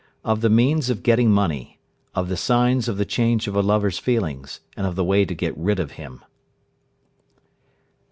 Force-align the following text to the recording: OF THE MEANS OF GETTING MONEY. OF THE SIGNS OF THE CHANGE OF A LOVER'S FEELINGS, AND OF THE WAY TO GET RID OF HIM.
OF 0.25 0.41
THE 0.41 0.49
MEANS 0.49 0.89
OF 0.89 1.03
GETTING 1.03 1.29
MONEY. 1.29 1.77
OF 2.15 2.27
THE 2.27 2.35
SIGNS 2.35 2.87
OF 2.87 2.97
THE 2.97 3.05
CHANGE 3.05 3.47
OF 3.47 3.55
A 3.55 3.61
LOVER'S 3.61 3.99
FEELINGS, 3.99 4.61
AND 4.75 4.87
OF 4.87 4.95
THE 4.95 5.03
WAY 5.03 5.25
TO 5.25 5.35
GET 5.35 5.55
RID 5.55 5.79
OF 5.79 5.91
HIM. 5.91 6.23